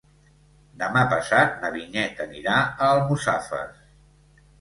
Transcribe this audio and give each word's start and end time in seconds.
Demà 0.83 1.01
passat 1.11 1.59
na 1.65 1.69
Vinyet 1.75 2.23
anirà 2.25 2.55
a 2.63 2.87
Almussafes. 2.95 3.85